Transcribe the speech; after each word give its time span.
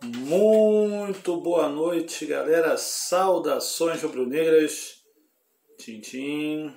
Muito 0.00 1.40
boa 1.40 1.68
noite, 1.68 2.24
galera. 2.24 2.76
Saudações 2.76 4.00
rubro-negras. 4.00 5.02
Tintim. 5.76 6.72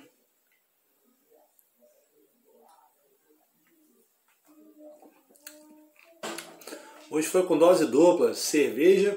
Hoje 7.08 7.28
foi 7.28 7.44
com 7.46 7.56
dose 7.56 7.86
dupla, 7.86 8.34
cerveja 8.34 9.16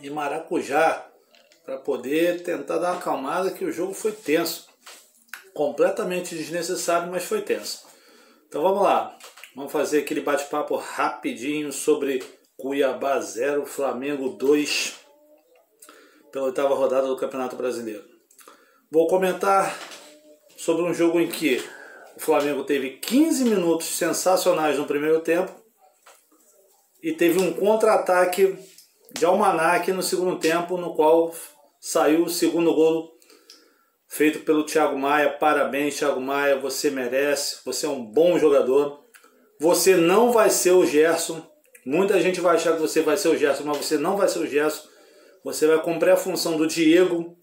e 0.00 0.10
maracujá, 0.10 1.08
para 1.64 1.78
poder 1.78 2.42
tentar 2.42 2.78
dar 2.78 2.92
uma 2.92 2.98
acalmada 2.98 3.52
que 3.52 3.64
o 3.64 3.70
jogo 3.70 3.94
foi 3.94 4.10
tenso. 4.10 4.68
Completamente 5.54 6.34
desnecessário, 6.34 7.12
mas 7.12 7.24
foi 7.24 7.42
tenso. 7.42 7.86
Então 8.48 8.62
vamos 8.62 8.82
lá. 8.82 9.16
Vamos 9.54 9.70
fazer 9.70 10.00
aquele 10.00 10.20
bate-papo 10.20 10.74
rapidinho 10.74 11.72
sobre 11.72 12.24
Cuiabá 12.60 13.18
0, 13.18 13.64
Flamengo 13.64 14.28
2, 14.28 14.94
pela 16.30 16.44
oitava 16.44 16.74
rodada 16.74 17.06
do 17.06 17.16
Campeonato 17.16 17.56
Brasileiro. 17.56 18.04
Vou 18.92 19.06
comentar 19.08 19.74
sobre 20.58 20.82
um 20.82 20.92
jogo 20.92 21.18
em 21.18 21.28
que 21.28 21.64
o 22.14 22.20
Flamengo 22.20 22.62
teve 22.64 22.98
15 22.98 23.44
minutos 23.44 23.86
sensacionais 23.86 24.76
no 24.76 24.84
primeiro 24.84 25.20
tempo 25.20 25.50
e 27.02 27.12
teve 27.12 27.40
um 27.40 27.50
contra-ataque 27.50 28.58
de 29.10 29.24
Almanac 29.24 29.90
no 29.92 30.02
segundo 30.02 30.38
tempo, 30.38 30.76
no 30.76 30.94
qual 30.94 31.34
saiu 31.80 32.24
o 32.24 32.28
segundo 32.28 32.74
gol 32.74 33.10
feito 34.06 34.40
pelo 34.40 34.66
Thiago 34.66 34.98
Maia. 34.98 35.30
Parabéns, 35.30 35.96
Thiago 35.96 36.20
Maia, 36.20 36.60
você 36.60 36.90
merece, 36.90 37.60
você 37.64 37.86
é 37.86 37.88
um 37.88 38.04
bom 38.04 38.38
jogador. 38.38 39.02
Você 39.58 39.96
não 39.96 40.30
vai 40.30 40.50
ser 40.50 40.72
o 40.72 40.84
Gerson. 40.84 41.49
Muita 41.84 42.20
gente 42.20 42.40
vai 42.40 42.56
achar 42.56 42.74
que 42.74 42.80
você 42.80 43.00
vai 43.00 43.16
ser 43.16 43.28
o 43.28 43.36
Gerson, 43.36 43.64
mas 43.64 43.78
você 43.78 43.96
não 43.96 44.16
vai 44.16 44.28
ser 44.28 44.40
o 44.40 44.46
Gerson. 44.46 44.86
Você 45.44 45.66
vai 45.66 45.80
cumprir 45.82 46.10
a 46.10 46.16
função 46.16 46.56
do 46.56 46.66
Diego. 46.66 47.36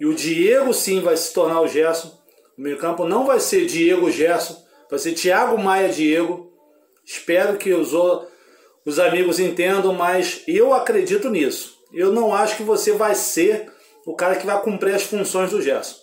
E 0.00 0.06
o 0.06 0.14
Diego 0.14 0.72
sim 0.72 1.00
vai 1.00 1.16
se 1.16 1.32
tornar 1.32 1.60
o 1.60 1.68
Gerson. 1.68 2.08
O 2.56 2.62
meio 2.62 2.78
campo 2.78 3.04
não 3.04 3.26
vai 3.26 3.40
ser 3.40 3.66
Diego 3.66 4.10
Gerson, 4.10 4.56
vai 4.88 4.98
ser 4.98 5.12
Thiago 5.12 5.58
Maia 5.58 5.88
Diego. 5.88 6.52
Espero 7.04 7.56
que 7.56 7.72
os, 7.72 7.92
os 8.84 8.98
amigos 8.98 9.40
entendam, 9.40 9.92
mas 9.92 10.42
eu 10.46 10.72
acredito 10.72 11.30
nisso. 11.30 11.78
Eu 11.92 12.12
não 12.12 12.34
acho 12.34 12.56
que 12.56 12.62
você 12.62 12.92
vai 12.92 13.14
ser 13.14 13.72
o 14.06 14.14
cara 14.14 14.36
que 14.36 14.46
vai 14.46 14.60
cumprir 14.62 14.94
as 14.94 15.02
funções 15.02 15.50
do 15.50 15.60
Gerson. 15.60 15.96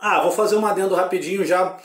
Ah, 0.00 0.22
vou 0.22 0.32
fazer 0.32 0.56
um 0.56 0.66
adendo 0.66 0.94
rapidinho 0.94 1.44
já 1.44 1.78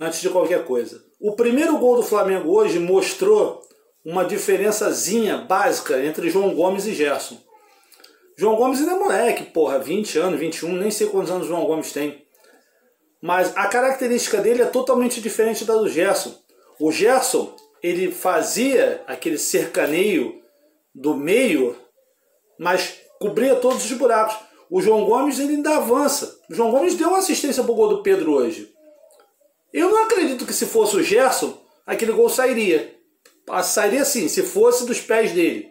antes 0.00 0.20
de 0.20 0.30
qualquer 0.30 0.64
coisa. 0.64 1.02
O 1.20 1.34
primeiro 1.34 1.78
gol 1.78 1.96
do 1.96 2.02
Flamengo 2.02 2.50
hoje 2.50 2.78
mostrou 2.78 3.65
uma 4.06 4.24
diferençazinha 4.24 5.36
básica 5.36 6.00
entre 6.00 6.30
João 6.30 6.54
Gomes 6.54 6.86
e 6.86 6.94
Gerson. 6.94 7.36
João 8.38 8.54
Gomes 8.54 8.78
ainda 8.78 8.92
é 8.92 8.98
moleque, 8.98 9.42
porra, 9.46 9.80
20 9.80 10.16
anos, 10.20 10.38
21, 10.38 10.76
nem 10.76 10.92
sei 10.92 11.08
quantos 11.08 11.32
anos 11.32 11.48
João 11.48 11.66
Gomes 11.66 11.90
tem. 11.90 12.24
Mas 13.20 13.56
a 13.56 13.66
característica 13.66 14.40
dele 14.40 14.62
é 14.62 14.66
totalmente 14.66 15.20
diferente 15.20 15.64
da 15.64 15.74
do 15.74 15.88
Gerson. 15.88 16.38
O 16.78 16.92
Gerson, 16.92 17.56
ele 17.82 18.12
fazia 18.12 19.02
aquele 19.08 19.38
cercaneio 19.38 20.40
do 20.94 21.16
meio, 21.16 21.74
mas 22.60 23.00
cobria 23.18 23.56
todos 23.56 23.84
os 23.84 23.92
buracos. 23.98 24.36
O 24.70 24.80
João 24.80 25.04
Gomes 25.04 25.40
ele 25.40 25.54
ainda 25.54 25.78
avança. 25.78 26.38
O 26.48 26.54
João 26.54 26.70
Gomes 26.70 26.94
deu 26.94 27.08
uma 27.08 27.18
assistência 27.18 27.64
pro 27.64 27.74
gol 27.74 27.88
do 27.88 28.02
Pedro 28.04 28.34
hoje. 28.34 28.72
Eu 29.72 29.90
não 29.90 30.04
acredito 30.04 30.46
que 30.46 30.52
se 30.52 30.66
fosse 30.66 30.94
o 30.94 31.02
Gerson, 31.02 31.58
aquele 31.84 32.12
gol 32.12 32.28
sairia. 32.28 32.95
Ah, 33.48 33.62
sairia 33.62 34.04
sim, 34.04 34.28
se 34.28 34.42
fosse 34.42 34.86
dos 34.86 35.00
pés 35.00 35.32
dele. 35.32 35.70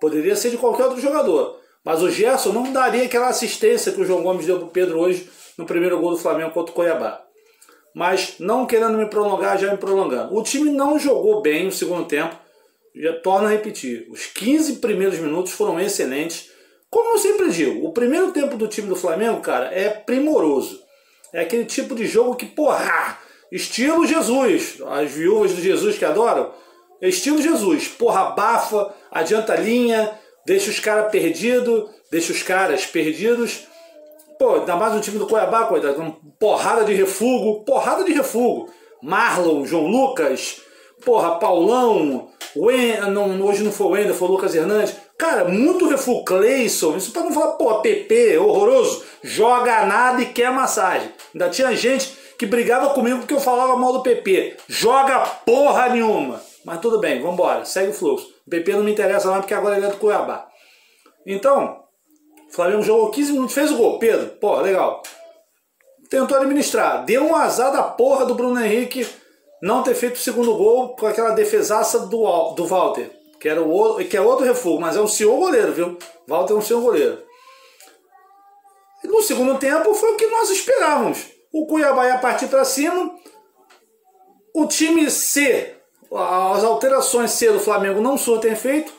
Poderia 0.00 0.36
ser 0.36 0.50
de 0.50 0.58
qualquer 0.58 0.84
outro 0.84 1.00
jogador. 1.00 1.58
Mas 1.84 2.02
o 2.02 2.10
Gerson 2.10 2.52
não 2.52 2.72
daria 2.72 3.04
aquela 3.04 3.28
assistência 3.28 3.92
que 3.92 4.00
o 4.00 4.04
João 4.04 4.22
Gomes 4.22 4.44
deu 4.44 4.58
pro 4.58 4.68
Pedro 4.68 4.98
hoje 4.98 5.30
no 5.56 5.64
primeiro 5.64 5.98
gol 6.00 6.10
do 6.10 6.18
Flamengo 6.18 6.50
contra 6.50 6.72
o 6.72 6.74
Cuiabá. 6.74 7.22
Mas 7.94 8.34
não 8.38 8.66
querendo 8.66 8.98
me 8.98 9.06
prolongar, 9.06 9.58
já 9.58 9.70
me 9.70 9.78
prolongando. 9.78 10.36
O 10.36 10.42
time 10.42 10.70
não 10.70 10.98
jogou 10.98 11.40
bem 11.40 11.64
no 11.64 11.72
segundo 11.72 12.04
tempo. 12.06 12.36
Já 12.94 13.12
torno 13.20 13.46
a 13.46 13.50
repetir. 13.50 14.06
Os 14.10 14.26
15 14.26 14.76
primeiros 14.76 15.18
minutos 15.18 15.52
foram 15.52 15.80
excelentes. 15.80 16.50
Como 16.90 17.14
eu 17.14 17.18
sempre 17.18 17.50
digo, 17.50 17.86
o 17.86 17.92
primeiro 17.92 18.32
tempo 18.32 18.56
do 18.56 18.68
time 18.68 18.88
do 18.88 18.96
Flamengo, 18.96 19.40
cara, 19.40 19.66
é 19.66 19.88
primoroso. 19.88 20.82
É 21.32 21.40
aquele 21.40 21.64
tipo 21.64 21.94
de 21.94 22.06
jogo 22.06 22.36
que, 22.36 22.46
porra, 22.46 23.18
estilo 23.50 24.06
Jesus. 24.06 24.78
As 24.86 25.10
viúvas 25.10 25.52
do 25.52 25.62
Jesus 25.62 25.96
que 25.96 26.04
adoram. 26.04 26.52
Estilo 27.00 27.42
Jesus. 27.42 27.88
Porra, 27.88 28.28
abafa, 28.28 28.92
adianta 29.10 29.52
a 29.52 29.56
linha, 29.56 30.12
deixa 30.44 30.70
os 30.70 30.80
caras 30.80 31.10
perdidos, 31.10 31.90
deixa 32.10 32.32
os 32.32 32.42
caras 32.42 32.86
perdidos. 32.86 33.66
Pô, 34.38 34.56
ainda 34.56 34.76
mais 34.76 34.94
um 34.94 35.00
time 35.00 35.18
do 35.18 35.26
Cuiabá, 35.26 35.64
coitado, 35.64 36.00
uma 36.00 36.16
porrada 36.38 36.84
de 36.84 36.92
refugo, 36.92 37.64
porrada 37.64 38.04
de 38.04 38.12
refugo. 38.12 38.68
Marlon, 39.02 39.64
João 39.64 39.86
Lucas, 39.86 40.60
porra, 41.04 41.38
Paulão, 41.38 42.28
não, 43.12 43.42
hoje 43.42 43.62
não 43.62 43.72
foi 43.72 43.86
o 43.86 43.90
Wender, 43.90 44.14
foi 44.14 44.28
o 44.28 44.32
Lucas 44.32 44.54
Hernandes. 44.54 44.94
Cara, 45.18 45.46
muito 45.46 45.88
refugo, 45.88 46.24
Cleison, 46.24 46.96
isso 46.96 47.12
pra 47.12 47.22
não 47.22 47.32
falar, 47.32 47.52
pô, 47.52 47.80
PP, 47.80 48.38
horroroso, 48.38 49.02
joga 49.22 49.86
nada 49.86 50.20
e 50.20 50.26
quer 50.26 50.50
massagem. 50.52 51.10
Ainda 51.34 51.48
tinha 51.48 51.74
gente 51.74 52.12
que 52.38 52.44
brigava 52.44 52.90
comigo 52.90 53.18
porque 53.18 53.34
eu 53.34 53.40
falava 53.40 53.76
mal 53.76 53.94
do 53.94 54.02
PP. 54.02 54.56
Joga 54.68 55.20
porra 55.46 55.88
nenhuma. 55.88 56.40
Mas 56.66 56.80
tudo 56.80 56.98
bem, 56.98 57.20
vamos 57.20 57.34
embora, 57.34 57.64
segue 57.64 57.90
o 57.90 57.94
fluxo. 57.94 58.34
O 58.44 58.50
PP 58.50 58.72
não 58.72 58.82
me 58.82 58.90
interessa 58.90 59.30
não 59.30 59.38
porque 59.38 59.54
agora 59.54 59.76
ele 59.76 59.86
é 59.86 59.88
do 59.88 59.98
Cuiabá. 59.98 60.48
Então, 61.24 61.84
o 62.48 62.52
Flamengo 62.52 62.82
jogou 62.82 63.12
15 63.12 63.32
minutos, 63.32 63.54
fez 63.54 63.70
o 63.70 63.76
gol. 63.76 64.00
Pedro, 64.00 64.30
porra, 64.40 64.62
legal. 64.62 65.00
Tentou 66.10 66.36
administrar. 66.36 67.04
Deu 67.04 67.22
um 67.22 67.36
azar 67.36 67.72
da 67.72 67.84
porra 67.84 68.26
do 68.26 68.34
Bruno 68.34 68.60
Henrique 68.60 69.06
não 69.62 69.84
ter 69.84 69.94
feito 69.94 70.16
o 70.16 70.18
segundo 70.18 70.56
gol 70.56 70.96
com 70.96 71.06
aquela 71.06 71.30
defesaça 71.30 72.00
do, 72.00 72.50
do 72.54 72.66
Walter. 72.66 73.12
Que, 73.40 73.48
era 73.48 73.62
o, 73.62 74.04
que 74.04 74.16
é 74.16 74.20
outro 74.20 74.44
refugo, 74.44 74.80
mas 74.80 74.96
é 74.96 75.00
um 75.00 75.06
senhor 75.06 75.36
goleiro, 75.38 75.72
viu? 75.72 75.96
Walter 76.26 76.52
é 76.52 76.56
um 76.56 76.62
senhor 76.62 76.80
goleiro. 76.80 77.22
No 79.04 79.22
segundo 79.22 79.56
tempo 79.56 79.94
foi 79.94 80.14
o 80.14 80.16
que 80.16 80.26
nós 80.26 80.50
esperávamos. 80.50 81.26
O 81.52 81.64
Cuiabá 81.64 82.08
ia 82.08 82.18
partir 82.18 82.48
para 82.48 82.64
cima. 82.64 83.14
O 84.52 84.66
time 84.66 85.08
C, 85.08 85.76
as 86.12 86.64
alterações 86.64 87.30
C 87.32 87.50
do 87.52 87.60
Flamengo 87.60 88.00
não 88.00 88.16
surtem 88.16 88.52
efeito. 88.52 88.92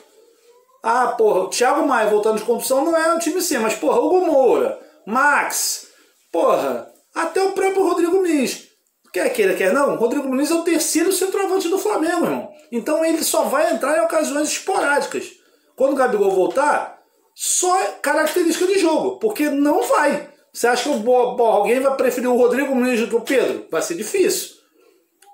Ah, 0.82 1.08
porra, 1.08 1.40
o 1.40 1.48
Thiago 1.48 1.86
Maia 1.86 2.08
voltando 2.08 2.38
de 2.38 2.44
competição 2.44 2.84
não 2.84 2.96
é 2.96 3.14
o 3.14 3.18
time 3.18 3.42
C, 3.42 3.58
mas 3.58 3.74
porra, 3.74 3.98
Hugo 3.98 4.26
Moura, 4.26 4.78
Max, 5.06 5.88
porra, 6.30 6.90
até 7.14 7.42
o 7.42 7.52
próprio 7.52 7.86
Rodrigo 7.86 8.16
Muniz. 8.16 8.68
Quer 9.12 9.30
queira, 9.30 9.54
quer 9.54 9.72
não, 9.72 9.96
Rodrigo 9.96 10.28
Muniz 10.28 10.50
é 10.50 10.54
o 10.54 10.62
terceiro 10.62 11.12
centroavante 11.12 11.68
do 11.68 11.78
Flamengo, 11.78 12.24
irmão. 12.24 12.48
Então 12.70 13.04
ele 13.04 13.22
só 13.24 13.44
vai 13.44 13.72
entrar 13.72 13.96
em 13.96 14.04
ocasiões 14.04 14.48
esporádicas. 14.48 15.32
Quando 15.74 15.92
o 15.92 15.96
Gabigol 15.96 16.30
voltar, 16.30 16.98
só 17.34 17.80
é 17.80 17.86
característica 18.02 18.66
de 18.66 18.78
jogo, 18.78 19.18
porque 19.18 19.48
não 19.48 19.82
vai. 19.82 20.28
Você 20.52 20.66
acha 20.66 20.84
que 20.84 21.10
alguém 21.10 21.80
vai 21.80 21.96
preferir 21.96 22.28
o 22.28 22.36
Rodrigo 22.36 22.74
Muniz 22.74 23.00
do 23.00 23.08
que 23.08 23.16
o 23.16 23.20
Pedro? 23.20 23.66
Vai 23.70 23.80
ser 23.80 23.94
difícil. 23.94 24.56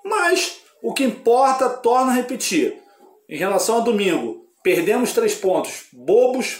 Mas 0.03 0.61
o 0.85 0.93
que 0.93 1.03
importa, 1.03 1.67
torna 1.67 2.11
a 2.11 2.15
repetir. 2.15 2.79
Em 3.27 3.35
relação 3.35 3.77
ao 3.77 3.81
domingo, 3.81 4.45
perdemos 4.61 5.13
três 5.13 5.33
pontos 5.33 5.85
bobos 5.91 6.59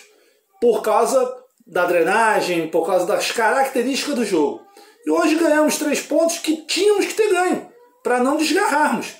por 0.59 0.81
causa 0.81 1.31
da 1.67 1.85
drenagem, 1.85 2.67
por 2.67 2.87
causa 2.87 3.05
das 3.05 3.31
características 3.31 4.15
do 4.15 4.25
jogo. 4.25 4.63
E 5.05 5.11
hoje 5.11 5.35
ganhamos 5.35 5.77
três 5.77 6.01
pontos 6.01 6.39
que 6.39 6.57
tínhamos 6.65 7.05
que 7.05 7.13
ter 7.13 7.31
ganho, 7.31 7.69
para 8.03 8.17
não 8.17 8.35
desgarrarmos. 8.35 9.13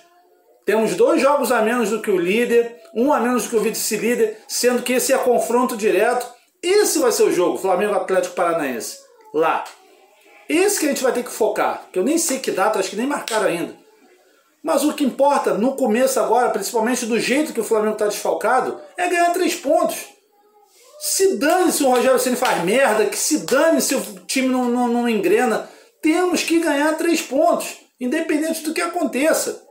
Temos 0.66 0.96
dois 0.96 1.22
jogos 1.22 1.52
a 1.52 1.62
menos 1.62 1.92
do 1.92 2.02
que 2.02 2.10
o 2.10 2.18
líder, 2.18 2.76
um 2.96 3.14
a 3.14 3.20
menos 3.20 3.44
do 3.44 3.52
que 3.52 3.58
o 3.58 3.62
vice-líder, 3.62 4.40
sendo 4.48 4.82
que 4.82 4.94
esse 4.94 5.14
é 5.14 5.18
confronto 5.20 5.78
direto. 5.78 6.26
Esse 6.64 6.98
vai 6.98 7.12
ser 7.12 7.26
o 7.26 7.32
jogo, 7.32 7.60
Flamengo 7.60 7.94
Atlético 7.94 8.34
Paranaense. 8.34 8.98
Lá. 9.32 9.66
Esse 10.50 10.80
que 10.80 10.88
a 10.88 10.90
gente 10.90 11.04
vai 11.04 11.14
ter 11.14 11.24
que 11.24 11.32
focar, 11.32 11.86
que 11.94 12.00
eu 12.00 12.04
nem 12.04 12.18
sei 12.18 12.40
que 12.40 12.50
data, 12.50 12.80
acho 12.80 12.90
que 12.90 12.96
nem 12.96 13.06
marcaram 13.06 13.46
ainda. 13.46 13.85
Mas 14.66 14.84
o 14.84 14.94
que 14.94 15.04
importa 15.04 15.54
no 15.54 15.76
começo 15.76 16.20
agora, 16.20 16.50
principalmente 16.50 17.06
do 17.06 17.20
jeito 17.20 17.54
que 17.54 17.60
o 17.60 17.64
Flamengo 17.64 17.94
está 17.94 18.08
desfalcado, 18.08 18.82
é 18.98 19.08
ganhar 19.08 19.32
três 19.32 19.54
pontos. 19.54 20.08
Se 21.00 21.38
dane 21.38 21.72
se 21.72 21.84
o 21.84 21.90
Rogério 21.92 22.18
Ceni 22.18 22.36
faz 22.36 22.64
merda, 22.64 23.06
que 23.06 23.16
se 23.16 23.46
dane 23.46 23.80
se 23.80 23.94
o 23.94 24.02
time 24.26 24.48
não, 24.48 24.66
não, 24.66 24.88
não 24.88 25.08
engrena. 25.08 25.70
Temos 26.02 26.42
que 26.42 26.58
ganhar 26.58 26.98
três 26.98 27.22
pontos, 27.22 27.76
independente 28.02 28.64
do 28.64 28.74
que 28.74 28.82
aconteça. 28.82 29.62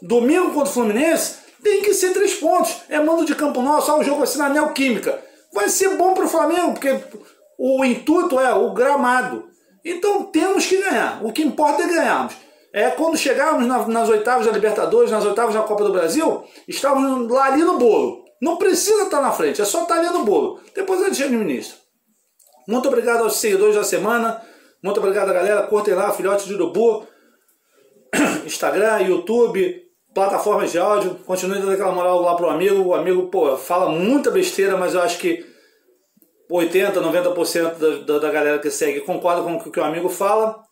Domingo 0.00 0.54
contra 0.54 0.70
o 0.70 0.72
Fluminense 0.72 1.34
tem 1.62 1.82
que 1.82 1.92
ser 1.92 2.14
três 2.14 2.32
pontos. 2.32 2.74
É 2.88 2.98
mando 2.98 3.26
de 3.26 3.34
campo 3.34 3.60
nosso, 3.60 3.92
o 3.92 4.02
jogo 4.02 4.26
ser 4.26 4.38
na 4.38 4.48
Neoquímica. 4.48 5.22
Vai 5.52 5.68
ser 5.68 5.98
bom 5.98 6.14
para 6.14 6.24
o 6.24 6.28
Flamengo, 6.28 6.72
porque 6.72 6.98
o 7.58 7.84
intuito 7.84 8.40
é 8.40 8.54
o 8.54 8.72
gramado. 8.72 9.50
Então 9.84 10.22
temos 10.22 10.64
que 10.64 10.78
ganhar. 10.80 11.22
O 11.22 11.30
que 11.30 11.42
importa 11.42 11.82
é 11.82 11.88
ganharmos. 11.88 12.34
É, 12.72 12.90
quando 12.90 13.16
chegarmos 13.16 13.66
na, 13.66 13.86
nas 13.88 14.08
oitavas 14.08 14.46
da 14.46 14.52
Libertadores, 14.52 15.10
nas 15.10 15.24
oitavas 15.24 15.54
da 15.54 15.62
Copa 15.62 15.84
do 15.84 15.92
Brasil, 15.92 16.44
estávamos 16.68 17.30
lá 17.30 17.46
ali 17.46 17.62
no 17.62 17.78
bolo. 17.78 18.24
Não 18.40 18.56
precisa 18.56 19.04
estar 19.04 19.20
na 19.20 19.32
frente, 19.32 19.60
é 19.60 19.64
só 19.64 19.82
estar 19.82 19.96
ali 19.96 20.08
no 20.08 20.24
bolo. 20.24 20.60
Depois 20.74 21.02
a 21.02 21.08
gente 21.08 21.24
administra. 21.24 21.76
Muito 22.66 22.88
obrigado 22.88 23.24
aos 23.24 23.36
seguidores 23.36 23.74
da 23.74 23.82
semana. 23.82 24.40
Muito 24.82 24.98
obrigado, 24.98 25.32
galera. 25.32 25.66
Curtem 25.66 25.94
lá, 25.94 26.12
filhote 26.12 26.46
de 26.46 26.54
urubu. 26.54 27.06
Instagram, 28.46 29.00
YouTube, 29.00 29.82
plataformas 30.14 30.70
de 30.70 30.78
áudio. 30.78 31.16
Continue 31.26 31.58
dando 31.58 31.72
aquela 31.72 31.92
moral 31.92 32.22
lá 32.22 32.36
pro 32.36 32.48
amigo. 32.48 32.82
O 32.82 32.94
amigo, 32.94 33.28
pô, 33.28 33.56
fala 33.56 33.90
muita 33.90 34.30
besteira, 34.30 34.76
mas 34.76 34.94
eu 34.94 35.02
acho 35.02 35.18
que 35.18 35.44
80, 36.50 37.00
90% 37.00 37.74
da, 37.74 38.04
da, 38.04 38.18
da 38.20 38.30
galera 38.30 38.58
que 38.58 38.70
segue 38.70 39.00
concorda 39.00 39.42
com 39.42 39.56
o 39.56 39.70
que 39.70 39.80
o 39.80 39.84
amigo 39.84 40.08
fala. 40.08 40.62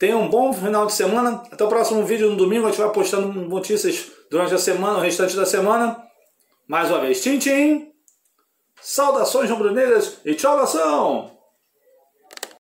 Tenha 0.00 0.16
um 0.16 0.30
bom 0.30 0.50
final 0.50 0.86
de 0.86 0.94
semana. 0.94 1.42
Até 1.52 1.62
o 1.62 1.68
próximo 1.68 2.02
vídeo 2.06 2.30
no 2.30 2.36
domingo. 2.36 2.66
A 2.66 2.70
gente 2.70 2.80
vai 2.80 2.90
postando 2.90 3.28
notícias 3.28 4.10
durante 4.30 4.54
a 4.54 4.58
semana, 4.58 4.96
o 4.96 5.02
restante 5.02 5.36
da 5.36 5.44
semana. 5.44 6.02
Mais 6.66 6.90
uma 6.90 7.00
vez, 7.00 7.20
tchim, 7.20 7.38
tchim. 7.38 7.92
Saudações 8.80 9.50
rubro-negras 9.50 10.16
e 10.24 10.34
tchau, 10.34 10.56
nação! 10.56 11.39